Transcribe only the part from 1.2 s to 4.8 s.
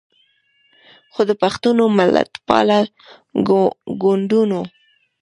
د پښتنو ملتپاله ګوندونو